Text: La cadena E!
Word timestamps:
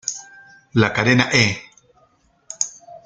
La 0.73 0.91
cadena 0.93 1.29
E! 1.31 1.43